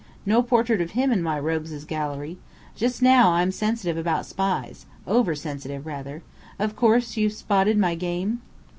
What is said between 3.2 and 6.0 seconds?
I'm sensitive about spies over sensitive